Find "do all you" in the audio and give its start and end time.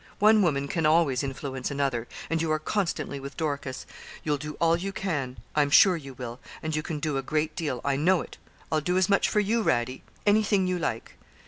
4.39-4.91